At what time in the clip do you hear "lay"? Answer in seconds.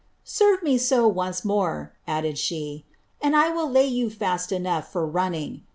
3.69-3.85